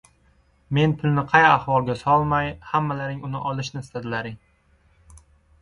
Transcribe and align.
Men 0.77 0.93
pulni 1.01 1.23
qay 1.33 1.45
ahvolga 1.49 1.97
solmay, 1.99 2.49
hammalaring 2.71 3.23
uni 3.29 3.43
olishni 3.51 3.83
istadilaring. 3.87 4.39